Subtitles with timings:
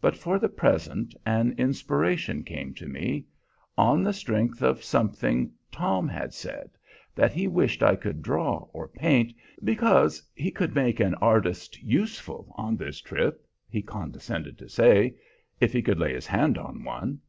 [0.00, 3.26] But for the present an inspiration came to me,
[3.76, 6.70] on the strength of something Tom had said,
[7.14, 12.52] that he wished I could draw or paint, because he could make an artist useful
[12.58, 15.14] on this trip, he condescended to say,
[15.60, 17.20] if he could lay his hand on one.